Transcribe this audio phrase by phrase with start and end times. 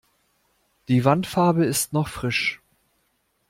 [0.87, 2.59] Die Wandfarbe ist noch frisch.